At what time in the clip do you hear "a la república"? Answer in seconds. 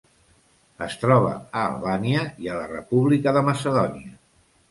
2.53-3.35